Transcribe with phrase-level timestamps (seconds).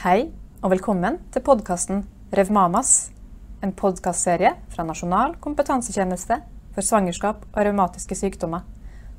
[0.00, 0.30] Hei,
[0.64, 1.98] og velkommen til podkasten
[2.32, 3.10] Revmamas.
[3.60, 6.38] En podkastserie fra Nasjonal kompetansetjeneste
[6.72, 8.64] for svangerskap og revmatiske sykdommer,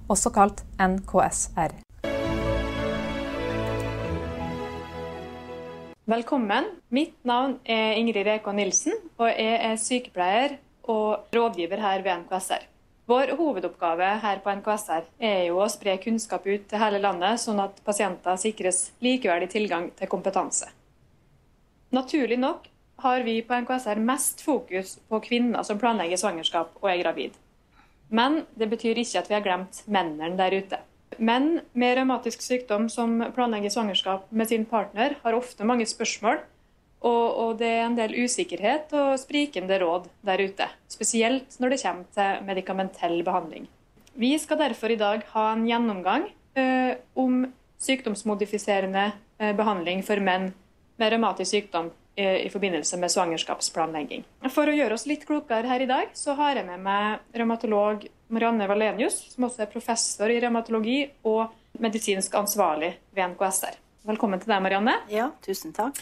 [0.09, 1.77] også kalt NKSR.
[6.15, 6.73] Velkommen.
[6.89, 10.57] Mitt navn er Ingrid Rekå Nilsen, og jeg er sykepleier
[10.89, 12.70] og rådgiver her ved NKSR.
[13.11, 17.57] Vår hovedoppgave her på NKSR er jo å spre kunnskap ut til hele landet, sånn
[17.59, 20.69] at pasienter sikres likeverdig tilgang til kompetanse.
[21.91, 22.69] Naturlig nok
[23.03, 27.35] har vi på NKSR mest fokus på kvinner som planlegger svangerskap og er gravid.
[28.07, 30.79] Men det betyr ikke at vi har glemt mennene der ute.
[31.19, 36.39] Menn med revmatisk sykdom som planlegger svangerskap med sin partner, har ofte mange spørsmål
[37.01, 40.67] og, og, det er en del usikkerhet og sprikende råd der ute.
[40.91, 43.65] Spesielt når det kommer til medikamentell behandling.
[44.13, 47.45] Vi skal derfor i dag ha en gjennomgang eh, om
[47.81, 49.07] sykdomsmodifiserende
[49.39, 50.51] eh, behandling for menn
[51.01, 54.25] med revmatisk sykdom eh, i forbindelse med svangerskapsplanlegging.
[54.53, 58.05] For å gjøre oss litt klokere her i dag, så har jeg med meg revmatolog
[58.31, 61.47] Marianne Valenius, som også er professor i revmatologi og
[61.81, 63.79] medisinsk ansvarlig ved NKSR.
[64.01, 64.95] Velkommen til deg, Marianne.
[65.13, 65.99] Ja, tusen takk.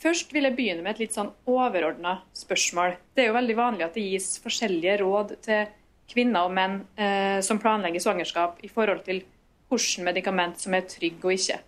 [0.00, 2.94] Først vil jeg begynne med et litt sånn overordna spørsmål.
[3.12, 5.66] Det er jo veldig vanlig at det gis forskjellige råd til
[6.08, 9.20] kvinner og menn eh, som planlegger svangerskap i forhold til
[9.68, 11.58] hvilke medikament som er trygg og ikke.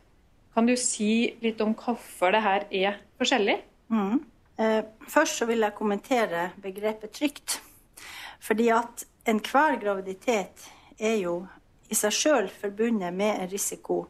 [0.57, 1.11] Kan du si
[1.45, 3.59] litt om hvorfor det her er forskjellig?
[3.93, 4.25] Mm.
[4.57, 4.81] Eh,
[5.13, 7.59] først så vil jeg kommentere begrepet trygt.
[8.41, 11.43] Fordi at enhver graviditet er jo
[11.93, 14.07] i seg sjøl forbundet med en risiko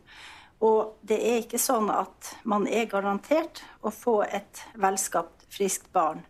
[0.65, 6.23] og det er ikke sånn at man er garantert å få et velskapt, friskt barn.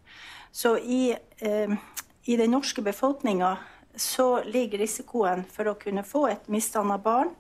[0.51, 1.77] Så i, eh,
[2.25, 3.57] i den norske befolkninga
[3.97, 7.31] så ligger risikoen for å kunne få et misdanna barn,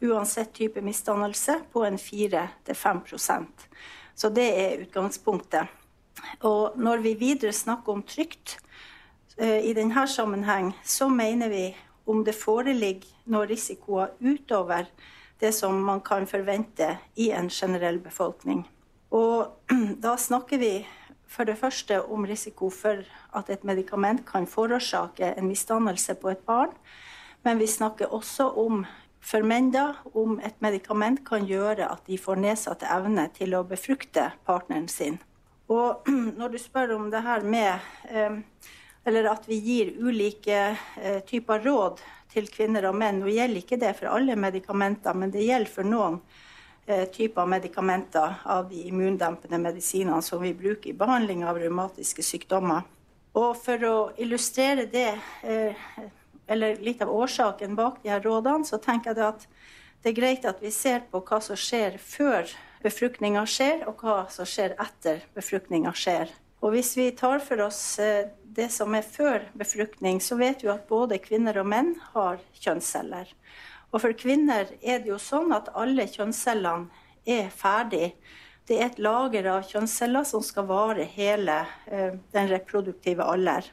[0.00, 3.66] uansett type misdannelse, på en 4-5%
[4.14, 5.68] Så det er utgangspunktet.
[6.42, 8.58] Og når vi videre snakker om trygt
[9.38, 14.88] eh, i denne sammenheng, så mener vi om det foreligger noen risikoer utover
[15.40, 18.64] det som man kan forvente i en generell befolkning.
[19.10, 19.46] Og
[20.04, 20.72] da snakker vi
[21.28, 23.04] for det første om risiko for
[23.36, 26.72] at et medikament kan forårsake en misdannelse på et barn.
[27.44, 28.86] Men vi snakker også om
[29.20, 33.64] for menn da, om et medikament kan gjøre at de får nedsatt evne til å
[33.66, 35.18] befrukte partneren sin.
[35.68, 38.40] Og når du spør om det her med eh,
[39.08, 42.00] Eller at vi gir ulike eh, typer råd
[42.32, 43.22] til kvinner og menn.
[43.22, 46.20] Nå gjelder ikke det for alle medikamenter, men det gjelder for noen
[46.86, 52.86] eh, typer medikamenter av de immundempende medisinene som vi bruker i behandling av revmatiske sykdommer.
[53.38, 55.10] Og for å illustrere det,
[55.42, 55.88] eh,
[56.48, 59.46] eller litt av årsaken bak de her rådene, så tenker jeg at
[60.02, 62.48] det er greit at vi ser på hva som skjer før
[62.82, 66.30] befruktninga skjer, og hva som skjer etter befruktninga skjer.
[66.58, 70.72] Og hvis vi tar for oss eh, det som er før befruktning, så vet vi
[70.72, 73.30] at både kvinner og menn har kjønnsceller.
[73.92, 76.88] Og for kvinner er det jo sånn at alle kjønnscellene
[77.28, 78.16] er ferdig.
[78.68, 83.70] Det er et lager av kjønnsceller som skal vare hele eh, den reproduktive alder.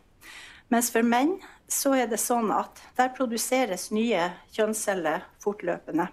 [0.70, 1.36] Mens for menn
[1.68, 6.08] så er det sånn at der produseres nye kjønnsceller fortløpende.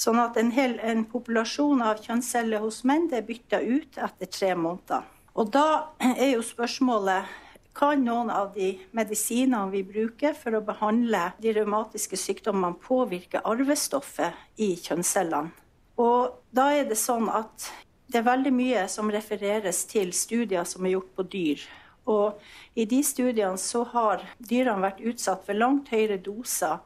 [0.00, 4.54] Sånn at en, hel, en populasjon av kjønnsceller hos menn er bytta ut etter tre
[4.56, 5.04] måneder.
[5.38, 7.28] Og da er jo spørsmålet
[7.76, 14.58] kan noen av de medisinene vi bruker for å behandle de revmatiske sykdommene, påvirke arvestoffet
[14.60, 15.54] i kjønnscellene.
[16.00, 17.68] Og da er det sånn at
[18.10, 21.62] det er veldig mye som refereres til studier som er gjort på dyr.
[22.10, 22.40] Og
[22.74, 26.80] i de studiene så har dyrene vært utsatt for langt høyere doser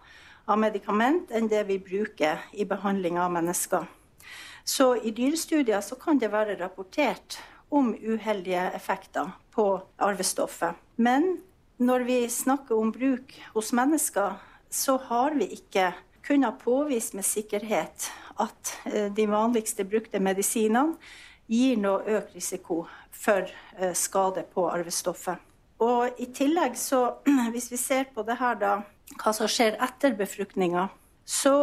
[0.44, 3.86] av medikament enn det vi bruker i behandling av mennesker.
[4.64, 7.38] Så i dyrestudier så kan det være rapportert
[7.74, 9.66] om uheldige effekter på
[10.02, 10.78] arvestoffet.
[10.96, 11.38] Men
[11.82, 14.36] når vi snakker om bruk hos mennesker,
[14.70, 15.92] så har vi ikke
[16.24, 18.08] kunnet påvise med sikkerhet
[18.40, 20.96] at eh, de vanligste brukte medisinene
[21.50, 25.38] gir noe økt risiko for eh, skade på arvestoffet.
[25.84, 27.20] Og i tillegg så,
[27.52, 28.74] hvis vi ser på det her da,
[29.20, 30.88] hva som skjer etter befruktninga,
[31.24, 31.54] så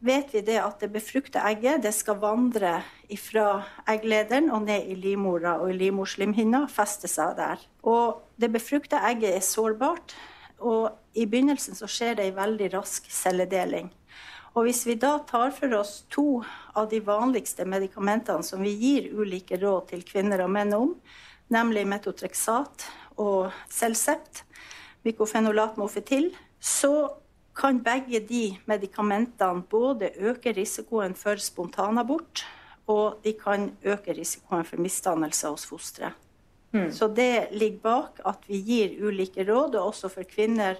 [0.00, 2.80] vet vi det at det befrukta egget det skal vandre
[3.20, 7.62] fra egglederen og ned i livmora og i livmorslimhinna, feste seg der.
[7.84, 10.14] Og det befrukta egget er sårbart,
[10.60, 13.90] og i begynnelsen så skjer det ei veldig rask celledeling.
[14.54, 16.42] Og hvis vi da tar for oss to
[16.74, 20.94] av de vanligste medikamentene som vi gir ulike råd til kvinner og menn om,
[21.54, 22.88] nemlig metotrexat
[23.20, 24.44] og Celcept,
[25.06, 27.12] mykofenolat mofetil, så
[27.60, 32.44] kan begge de medikamentene både øke risikoen for spontanabort
[32.90, 36.16] og de kan øke risikoen for misdannelse hos fosteret.
[36.72, 36.90] Mm.
[36.94, 40.78] Så det ligger bak at vi gir ulike råd, og også for kvinner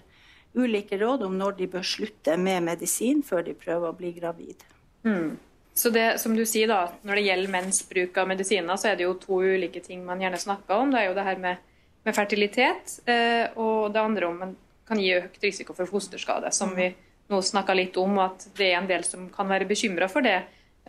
[0.55, 4.62] ulike råd om når de bør slutte med medisin før de prøver å bli gravid.
[5.06, 5.35] Mm.
[5.75, 8.97] Så det, som du sier da, Når det gjelder menns bruk av medisiner, så er
[8.99, 10.91] det jo to ulike ting man gjerne snakker om.
[10.91, 11.62] Det er jo det her med,
[12.05, 14.43] med fertilitet, eh, og det andre om
[14.90, 16.90] kan gi økt risiko for fosterskade, som vi
[17.31, 20.40] nå snakka litt om, at det er en del som kan være bekymra for det,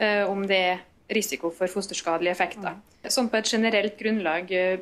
[0.01, 0.81] eh, om det er
[1.13, 2.80] risiko for fosterskadelige effekter.
[3.06, 4.80] Sånn på et generelt grunnlag eh,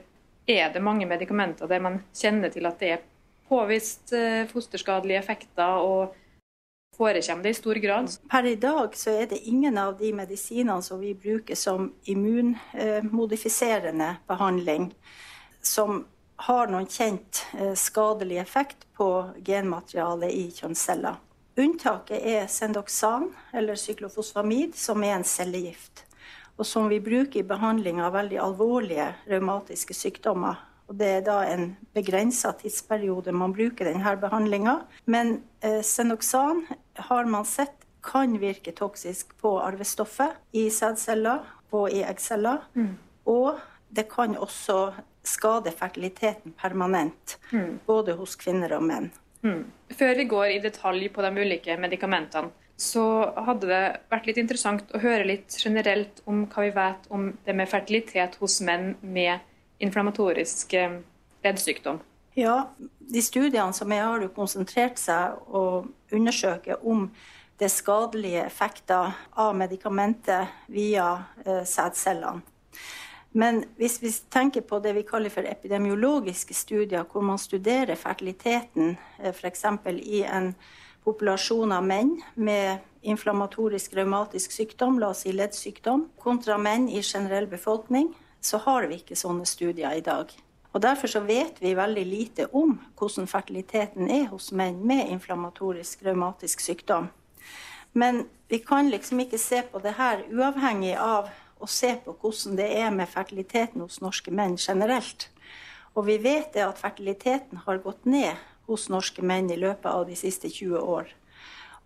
[0.48, 3.04] er det mange medikamenter der man kjenner til at det er
[3.50, 6.16] påvist eh, fosterskadelige effekter, og
[7.00, 8.08] forekommer det i stor grad?
[8.32, 14.16] Per i dag så er det ingen av de medisinene som vi bruker som immunmodifiserende
[14.30, 14.94] behandling,
[15.62, 16.06] som
[16.48, 19.10] har noen kjent eh, skadelig effekt på
[19.46, 21.18] genmaterialet i kjønnsceller.
[21.60, 26.06] Unntaket er Sendoxan, eller syklofosfamid, som er en cellegift
[26.60, 30.60] og som vi bruker i behandling av veldig alvorlige revmatiske sykdommer.
[30.92, 34.82] Og det er da en begrensa tidsperiode man bruker denne behandlinga.
[35.06, 36.66] Men eh, Senoxan
[37.08, 42.66] har man sett kan virke toksisk på arvestoffet i sædceller og i eggceller.
[42.74, 42.98] Mm.
[43.32, 43.62] Og
[43.96, 44.92] det kan også
[45.24, 47.80] skade fertiliteten permanent, mm.
[47.86, 49.12] både hos kvinner og menn.
[49.44, 49.64] Mm.
[49.96, 53.04] Før vi går i detalj på de ulike medikamentene, så
[53.36, 53.82] hadde det
[54.12, 58.38] vært litt interessant å høre litt generelt om hva vi vet om det med fertilitet
[58.40, 59.44] hos menn med
[59.84, 61.02] inflammatorisk eh,
[61.44, 62.00] leddsykdom.
[62.40, 62.70] Ja,
[63.00, 65.64] de studiene som jeg har konsentrert seg å
[66.16, 67.10] undersøke om
[67.60, 71.10] det skadelige effekter av medikamentet via
[71.44, 72.46] eh, sædcellene.
[73.32, 78.96] Men hvis vi tenker på det vi kaller for epidemiologiske studier, hvor man studerer fertiliteten
[79.20, 79.66] eh, f.eks.
[80.02, 80.54] i en
[81.06, 87.48] populasjon av menn med inflammatorisk revmatisk sykdom, la oss si leddsykdom, kontra menn i generell
[87.48, 88.12] befolkning,
[88.42, 90.34] så har vi ikke sånne studier i dag.
[90.74, 96.04] Og Derfor så vet vi veldig lite om hvordan fertiliteten er hos menn med inflammatorisk
[96.06, 97.10] revmatisk sykdom.
[97.94, 102.58] Men vi kan liksom ikke se på det her uavhengig av å se på hvordan
[102.60, 105.28] det er med fertiliteten hos norske menn generelt.
[105.96, 108.36] Og vi vet det at fertiliteten har gått ned
[108.70, 111.10] hos norske menn i løpet av de siste 20 år.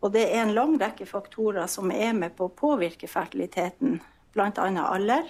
[0.04, 4.02] Og det er en lang rekke faktorer som er med på å påvirke fertiliteten,
[4.36, 4.52] bl.a.
[4.84, 5.30] alder.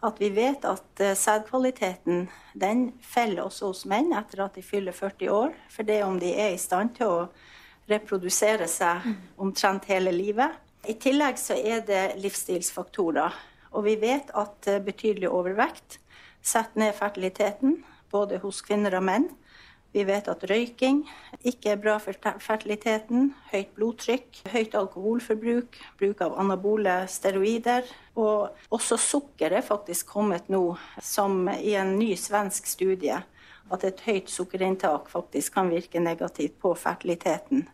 [0.00, 4.94] At vi vet at eh, sædkvaliteten den feller også hos menn etter at de fyller
[4.94, 5.52] 40 år.
[5.68, 7.28] For det om de er i stand til å
[7.90, 9.04] reprodusere seg
[9.42, 10.54] omtrent hele livet.
[10.88, 13.34] I tillegg så er det livsstilsfaktorer.
[13.72, 15.98] Og vi vet at eh, betydelig overvekt
[16.44, 17.82] setter ned fertiliteten,
[18.12, 19.28] både hos kvinner og menn.
[19.92, 21.00] Vi vet at røyking
[21.48, 23.30] ikke er bra for fertiliteten.
[23.48, 27.88] Høyt blodtrykk, høyt alkoholforbruk, bruk av anabole steroider.
[28.20, 30.62] Og også sukker er faktisk kommet nå,
[31.00, 33.16] som i en ny svensk studie,
[33.72, 37.64] at et høyt sukkerinntak faktisk kan virke negativt på fertiliteten.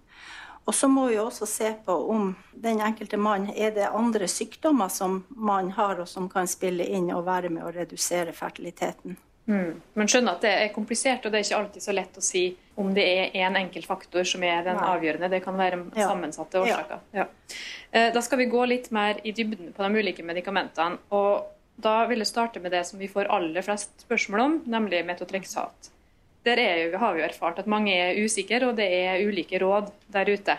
[0.65, 2.31] Og så må vi også se på om
[2.65, 7.11] den enkelte mann er det andre sykdommer som man har, og som kan spille inn
[7.13, 9.19] og være med å redusere fertiliteten.
[9.45, 9.81] Mm.
[9.93, 12.45] Men skjønner at det er komplisert, og det er ikke alltid så lett å si
[12.81, 15.29] om det er én en enkelt faktor som er den avgjørende.
[15.31, 17.03] Det kan være sammensatte årsaker.
[17.13, 17.27] Ja.
[17.27, 17.57] Ja.
[17.91, 20.99] Eh, da skal vi gå litt mer i dybden på de ulike medikamentene.
[21.11, 25.05] og Da vil jeg starte med det som vi får aller flest spørsmål om, nemlig
[25.05, 25.91] metotrexat.
[26.45, 29.93] Der jo, har vi jo erfart at mange er usikre, og det er ulike råd
[30.13, 30.57] der ute.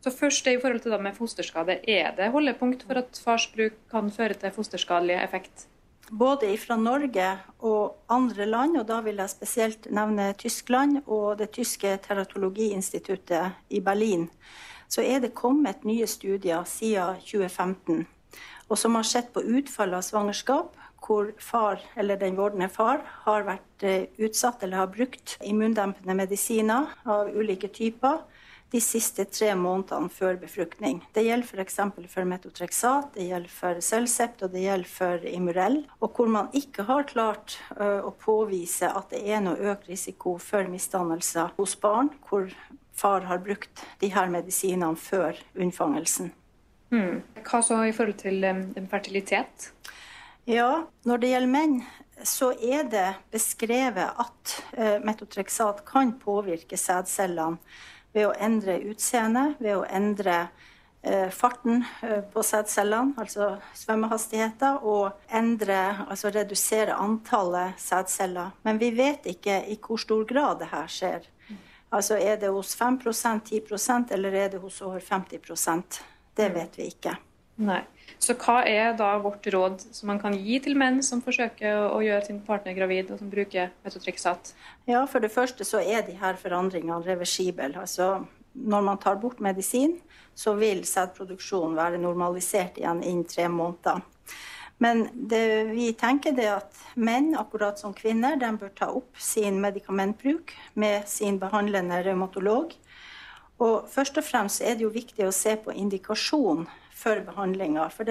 [0.00, 4.10] Så først i forhold til det med fosterskade, Er det holdepunkt for at farsbruk kan
[4.10, 5.66] føre til fosterskadelig effekt?
[6.10, 11.50] både fra Norge og andre land, og da vil jeg spesielt nevne Tyskland og det
[11.50, 14.30] tyske teratologiinstituttet i Berlin,
[14.88, 18.06] så er det kommet nye studier siden 2015
[18.68, 20.72] og som har sett på utfallet av svangerskap,
[21.04, 26.90] hvor far eller den vordende far har vært eh, utsatt eller har brukt immundempende medisiner
[27.04, 28.24] av ulike typer
[28.70, 30.98] de siste tre månedene før befruktning.
[31.14, 31.76] Det gjelder f.eks.
[31.94, 35.78] For, for metotrexat, det gjelder for Celcept og det gjelder for Imurell.
[36.02, 40.36] Og hvor man ikke har klart uh, å påvise at det er noe økt risiko
[40.42, 42.50] for misdannelser hos barn hvor
[42.96, 46.32] far har brukt de her medisinene før unnfangelsen.
[46.90, 47.22] Hmm.
[47.46, 49.70] Hva så i forhold til um, fertilitet?
[50.46, 51.80] Ja, når det gjelder menn,
[52.22, 57.58] så er det beskrevet at metotreksat metotrexat kan påvirke sædcellene
[58.14, 60.36] ved å endre utseendet, ved å endre
[61.02, 68.54] eh, farten eh, på sædcellene, altså svømmehastigheter, og endre, altså redusere antallet sædceller.
[68.62, 71.26] Men vi vet ikke i hvor stor grad det her skjer.
[71.90, 76.00] Altså Er det hos 5% 10% eller er det hos over 50%
[76.36, 77.14] Det vet vi ikke.
[77.56, 77.82] Nei.
[78.20, 82.00] Så hva er da vårt råd som man kan gi til menn som forsøker å
[82.04, 84.52] gjøre sin partner gravid, og som bruker metotrexat?
[84.88, 87.72] Ja, For det første så er de her forandringene reversible.
[87.80, 89.98] Altså, når man tar bort medisin,
[90.36, 94.04] så vil sædproduksjonen være normalisert igjen innen tre måneder.
[94.78, 99.60] Men det vi tenker er at menn, akkurat som kvinner, de bør ta opp sin
[99.62, 102.74] medikamentbruk med sin behandlende revmatolog.
[103.64, 106.66] Og først og fremst er det jo viktig å se på indikasjon
[106.96, 107.88] for behandlinga.
[107.92, 108.08] For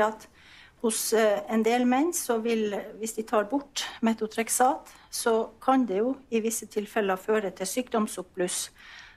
[0.86, 6.04] hos eh, en del menn så vil, hvis de tar bort metotrexat, så kan det
[6.04, 8.70] jo i visse tilfeller føre til sykdomsoppbluss,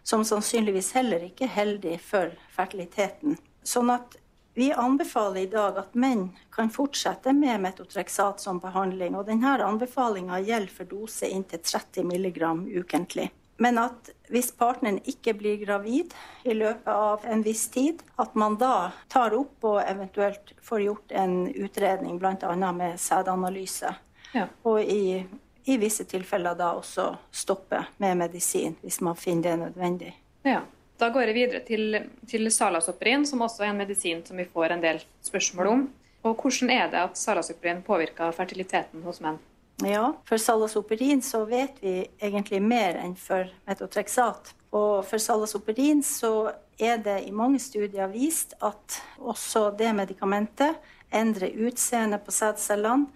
[0.03, 3.37] som sannsynligvis heller ikke er heldig for fertiliteten.
[3.61, 4.17] Sånn at
[4.59, 9.15] vi anbefaler i dag at menn kan fortsette med metotrexat som behandling.
[9.15, 12.41] og Denne anbefalinga gjelder for dose inntil 30 mg
[12.81, 13.29] ukentlig.
[13.59, 16.15] Men at hvis partneren ikke blir gravid
[16.47, 21.15] i løpet av en viss tid, at man da tar opp og eventuelt får gjort
[21.23, 22.73] en utredning, bl.a.
[22.73, 23.91] med sædanalyse.
[24.37, 24.47] Ja.
[24.63, 25.25] Og i,
[25.65, 30.15] i, visse tilfeller da også stoppe med medisin, hvis man finner det nødvendig.
[30.47, 30.63] Ja.
[30.99, 31.95] Da går jeg videre til,
[32.27, 35.85] til salasoprin, som også er en medisin som vi får en del spørsmål om.
[36.27, 39.39] Og Hvordan er det at salasoprin påvirker fertiliteten hos menn?
[39.85, 44.55] Ja, For salasoperin så vet vi egentlig mer enn for metotrexat.
[44.75, 50.79] Og for salasoperin så er det i mange studier vist at også det medikamentet
[51.15, 53.07] endrer utseendet på sædcellene.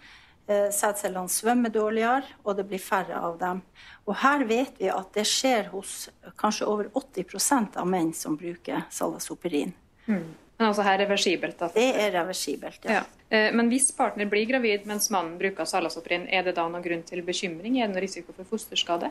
[0.46, 3.62] Eh, sædcellene svømmer dårligere, og det blir færre av dem.
[4.06, 8.86] Og her vet vi at det skjer hos kanskje over 80% av menn som bruker
[8.90, 9.74] salasoperin.
[10.06, 10.26] Mm.
[10.58, 11.62] Men altså her reversibelt?
[11.62, 11.74] At...
[11.74, 13.00] Det er reversibelt, ja.
[13.00, 13.02] ja.
[13.32, 17.04] Eh, men hvis partner blir gravid mens mannen bruker Salasoprin, er det da noen grunn
[17.08, 17.78] til bekymring?
[17.78, 19.10] Er det noen risiko for fosterskade?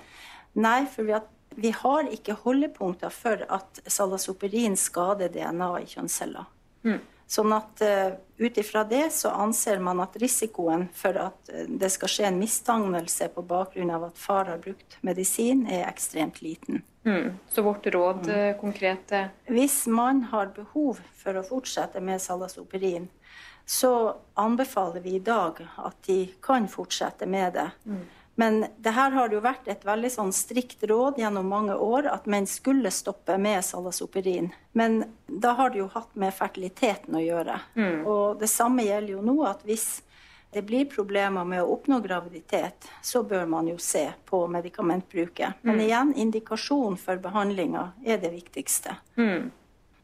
[0.61, 6.47] Nei, for vi har, vi har ikke holdepunkter for at salasoperin skader DNA i kjønnsceller.
[6.87, 7.01] Mm.
[7.31, 8.11] Sånn at uh,
[8.41, 12.39] ut ifra det så anser man at risikoen for at eh, det skal skje en
[12.41, 16.81] misdannelse på bakgrunn av at far har brukt medisin, er ekstremt liten.
[17.05, 17.37] Mm.
[17.53, 18.33] Så vårt råd mm.
[18.35, 23.07] uh, konkret er Hvis man har behov for å fortsette med salasoperin,
[23.65, 23.93] så
[24.35, 27.69] anbefaler vi i dag at de kan fortsette med det.
[27.85, 28.03] Mm.
[28.39, 32.29] Men det her har jo vært et veldig sånn strikt råd gjennom mange år at
[32.31, 34.49] menn skulle stoppe med salasoperin.
[34.71, 37.59] Men da har det jo hatt med fertiliteten å gjøre.
[37.75, 37.99] Mm.
[38.07, 40.01] Og det samme gjelder jo nå at hvis
[40.51, 45.61] det blir problemer med å oppnå graviditet, så bør man jo se på medikamentbruket.
[45.61, 45.83] Men mm.
[45.85, 48.97] igjen, indikasjon for behandlinga er det viktigste.
[49.15, 49.51] Mm.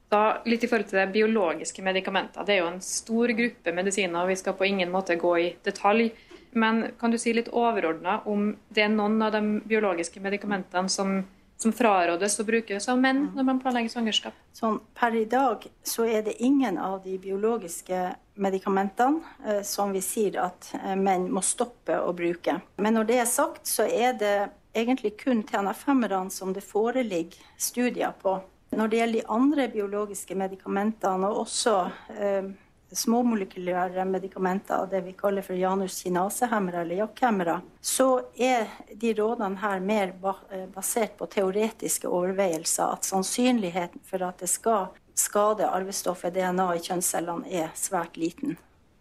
[0.07, 2.47] Da, litt i forhold til det biologiske medikamenter.
[2.47, 5.49] Det er jo en stor gruppe medisiner, og vi skal på ingen måte gå i
[5.67, 6.13] detalj.
[6.57, 11.19] Men kan du si litt overordna om det er noen av de biologiske medikamentene som,
[11.57, 14.37] som frarådes å brukes av menn når man planlegger svangerskap?
[14.57, 18.01] Sånn, per i dag så er det ingen av de biologiske
[18.41, 22.59] medikamentene eh, som vi sier at eh, menn må stoppe å bruke.
[22.81, 24.35] Men når det er sagt, så er det
[24.77, 28.39] egentlig kun TNF-erne som det foreligger studier på.
[28.77, 31.75] Når det gjelder de andre biologiske medikamentene, og også
[32.17, 32.49] eh,
[32.91, 39.79] småmolekylære medikamenter, det vi kaller for janus kinasehemmere eller jakkhemmere, så er de rådene her
[39.79, 40.13] mer
[40.51, 42.93] eh, basert på teoretiske overveielser.
[42.93, 48.57] At sannsynligheten for at det skal skade arvestoffet DNA i kjønnscellene, er svært liten.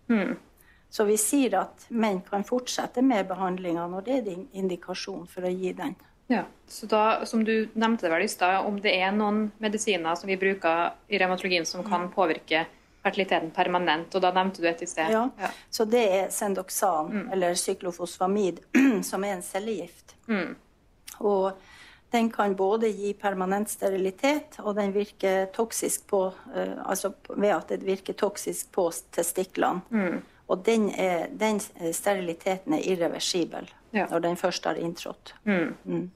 [0.09, 0.37] Hmm.
[0.91, 5.45] Så vi sier at menn kan fortsette med behandlinga når det er din indikasjon for
[5.45, 5.97] å gi den.
[6.27, 10.31] Ja, så da, Som du nevnte vel i stad, om det er noen medisiner som
[10.31, 12.65] vi bruker i revmatologien som kan påvirke
[13.07, 15.15] fertiliteten permanent, og da nevnte du et i sted.
[15.15, 15.53] Ja, ja.
[15.71, 17.25] så det er Sendoxan, mm.
[17.37, 18.61] eller syklofosfamid,
[19.11, 20.17] som er en cellegift.
[20.29, 20.55] Mm.
[21.19, 21.53] Og
[22.13, 27.69] den kan både gi permanent sterilitet, og den virker toksisk på uh, Altså ved at
[27.69, 29.83] det virker toksisk på testiklene.
[29.91, 30.23] Mm.
[30.47, 31.59] Og den, er, den,
[31.93, 34.07] steriliteten er irreversibel ja.
[34.11, 35.35] når den først har inntrådt.
[35.45, 36.11] Mm.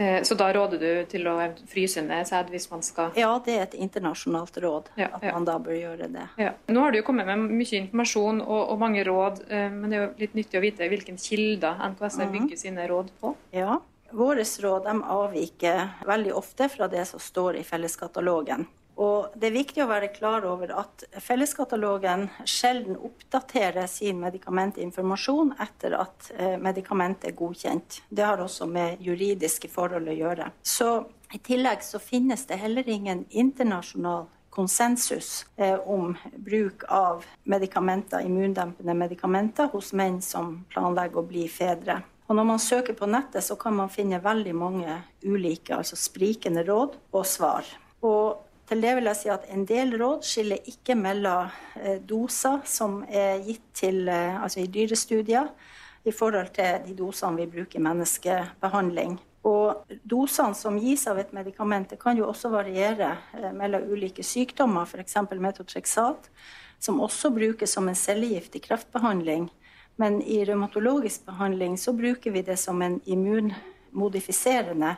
[0.00, 0.06] Mm.
[0.06, 1.36] Eh, så da råder du til å
[1.68, 5.34] fryse ned sæd hvis man skal Ja, det er et internasjonalt råd ja, at ja.
[5.36, 6.24] man da bør gjøre det.
[6.40, 6.54] Ja.
[6.72, 9.98] Nå har du jo kommet med mye informasjon og, og, mange råd, eh, men det
[9.98, 12.34] er jo litt nyttig å vite hvilken kilder NKSR mhm.
[12.38, 13.36] bygger sine råd på?
[13.56, 13.78] Ja,
[14.10, 18.66] Våre råd avviker veldig ofte fra det som står i felleskatalogen.
[19.00, 25.96] Og det er viktig å være klar over at Felleskatalogen sjelden oppdaterer sin medikamentinformasjon etter
[25.96, 28.02] at eh, medikamentet er godkjent.
[28.08, 30.50] Det har også med juridiske forhold å gjøre.
[30.60, 30.90] Så
[31.32, 38.98] I tillegg så finnes det heller ingen internasjonal konsensus eh, om bruk av medikamenter, immundempende
[38.98, 42.02] medikamenter hos menn som planlegger å bli fedre.
[42.28, 46.66] Og når man søker på nettet, så kan man finne veldig mange ulike, altså sprikende
[46.68, 47.66] råd og svar.
[48.06, 52.60] Og Til det vil jeg si at en del råd skiller ikke mellom eh, doser
[52.70, 55.48] som er gitt til, eh, altså i dyrestudier,
[56.06, 59.16] i forhold til de dosene vi bruker i menneskebehandling.
[59.50, 64.86] Og dosene som gis av et medikament, kan jo også variere eh, mellom ulike sykdommer,
[64.86, 65.18] f.eks.
[65.34, 66.30] metotreksat,
[66.78, 69.50] som også brukes som en cellegift i kreftbehandling.
[69.98, 74.94] Men i revmatologisk behandling så bruker vi det som en immunmodifiserende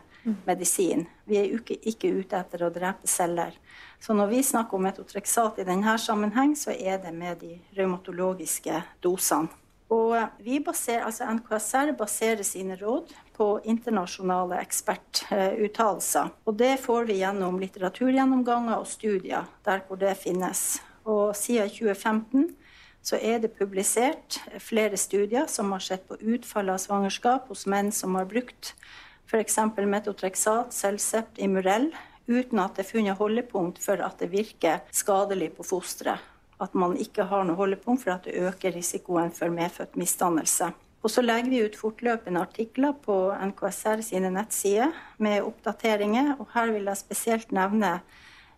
[0.46, 1.06] medisin.
[1.24, 3.56] Vi er ikke ute etter å drepe celler.
[4.02, 8.82] Så når vi snakker om metotrexat i denne sammenheng, så er det med de revmatologiske
[9.02, 9.50] dosene.
[9.92, 10.16] Og
[10.64, 16.30] baserer, altså NKSR baserer sine råd på internasjonale ekspertuttalelser.
[16.48, 20.80] Og det får vi gjennom litteraturgjennomganger og studier der hvor det finnes.
[21.04, 22.54] Og siden 2015
[23.02, 27.90] så er det publisert flere studier som har sett på utfallet av svangerskap hos menn
[27.92, 28.72] som har brukt
[29.32, 29.56] f.eks.
[29.88, 31.88] metotrexat, Celcept, Imurell,
[32.28, 36.20] uten at det er funnet holdepunkt for at det virker skadelig på fosteret.
[36.62, 40.68] At man ikke har noe holdepunkt for at det øker risikoen for medfødt misdannelse.
[41.02, 43.16] Og så legger vi ut fortløpende artikler på
[43.48, 46.36] NKSR sine nettsider med oppdateringer.
[46.38, 47.96] Og her vil jeg spesielt nevne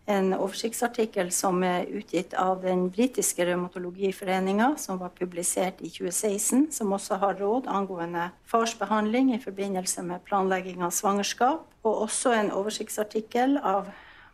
[0.06, 6.92] en oversiktsartikkel som er utgitt av den britiske revmatologiforeninga, som var publisert i 2016, som
[6.92, 11.64] også har råd angående farsbehandling i forbindelse med planlegging av svangerskap.
[11.84, 13.88] Og også en oversiktsartikkel av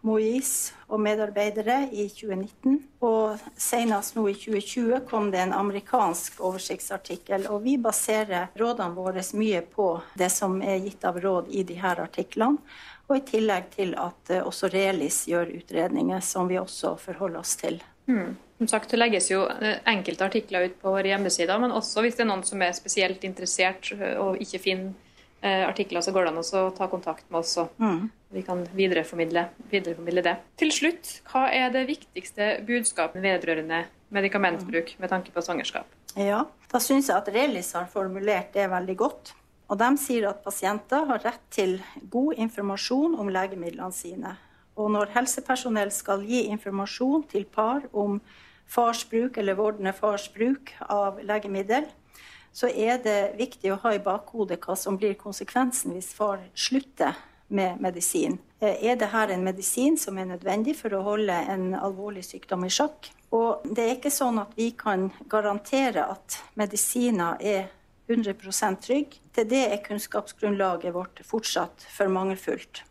[0.07, 2.78] Moise og medarbeidere i 2019.
[3.04, 7.49] Og senest nå i 2020 kom det en amerikansk oversiktsartikkel.
[7.52, 11.95] Og vi baserer rådene våre mye på det som er gitt av råd i disse
[12.07, 12.62] artiklene.
[13.11, 17.57] Og i tillegg til at uh, også Relis gjør utredninger, som vi også forholder oss
[17.59, 17.80] til.
[18.07, 18.37] Mm.
[18.61, 22.19] Som sagt, Det legges jo eh, enkelte artikler ut på våre hjemmesider, men også hvis
[22.19, 24.92] det er noen som er spesielt interessert eh, og ikke finner
[25.40, 27.57] eh, artikler, så går det an å ta kontakt med oss.
[27.80, 28.11] mm.
[28.30, 30.37] Vi kan videreformidle, videreformidle, det.
[30.60, 33.82] Til slutt, hva er det viktigste budskapet vedrørende
[34.14, 35.88] medikamentbruk med tanke på svangerskap?
[36.16, 39.32] Ja, Da syns jeg at Relis har formulert det veldig godt.
[39.70, 44.36] Og de sier at pasienter har rett til god informasjon om legemidlene sine.
[44.78, 48.21] Og når helsepersonell skal gi informasjon til par om
[48.71, 51.88] fars bruk eller vordende fars bruk av legemiddel,
[52.52, 57.19] så er det viktig å ha i bakhodet hva som blir konsekvensen hvis far slutter
[57.50, 58.39] med medisin.
[58.60, 63.10] Er dette en medisin som er nødvendig for å holde en alvorlig sykdom i sjakk?
[63.34, 67.71] Og det er ikke sånn at vi kan garantere at medisiner er
[68.10, 69.17] 100% trygg.
[69.34, 72.84] Til det er kunnskapsgrunnlaget vårt fortsatt for mangelfullt.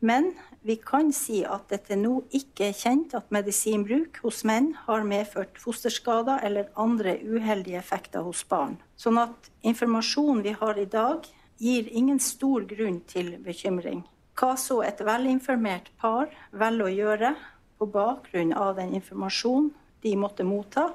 [0.00, 0.32] Men
[0.62, 5.06] vi kan si at det til nå ikke er kjent at medisinbruk hos menn har
[5.06, 8.76] medført fosterskader eller andre uheldige effekter hos barn.
[8.98, 11.26] Sånn at informasjonen vi har i dag,
[11.58, 14.04] gir ingen stor grunn til bekymring.
[14.38, 17.34] Hva så et velinformert par velger å gjøre
[17.78, 20.92] på bakgrunn av den informasjonen de måtte motta,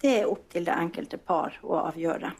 [0.00, 2.30] det er opp til det enkelte par å avgjøre.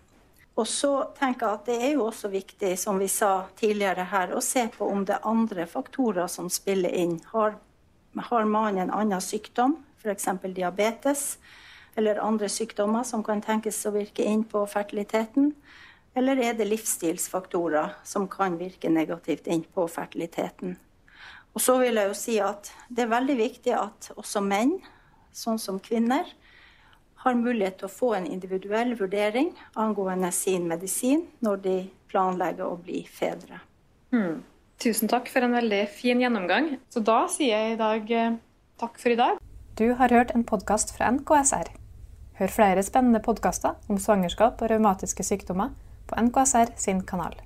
[0.56, 4.32] Og så tenker jeg at det er jo også viktig, som vi sa tidligere her,
[4.32, 7.18] å se på om det er andre faktorer som spiller inn.
[7.32, 7.58] Har,
[8.30, 10.28] har mannen en annen sykdom, f.eks.
[10.46, 11.26] diabetes,
[11.96, 15.52] eller andre sykdommer som kan tenkes å virke inn på fertiliteten?
[16.16, 20.78] Eller er det livsstilsfaktorer som kan virke negativt inn på fertiliteten?
[21.52, 24.78] Og så vil jeg jo si at det er veldig viktig at også menn,
[25.36, 26.24] sånn som kvinner,
[27.20, 31.76] har mulighet til å få en individuell vurdering angående sin medisin når de
[32.08, 33.60] planlegger å bli fedre.
[34.14, 34.40] Mm.
[34.80, 36.76] Tusen takk for en veldig fin gjennomgang.
[36.92, 38.36] Så da sier jeg i dag eh,
[38.80, 39.40] takk for i dag.
[39.76, 41.74] Du har hørt en podkast fra NKSR.
[42.40, 45.74] Hør flere spennende podkaster om svangerskap og revmatiske sykdommer
[46.06, 47.45] på NKSR sin kanal.